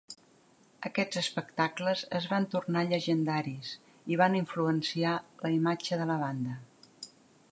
Aquests 0.87 1.19
espectacles 1.21 2.01
es 2.19 2.25
van 2.31 2.47
tornar 2.55 2.83
llegendaris 2.93 3.75
i 4.15 4.19
van 4.23 4.37
influenciar 4.41 5.15
la 5.45 5.55
imatge 5.59 6.01
de 6.03 6.11
la 6.15 6.19
banda. 6.27 6.57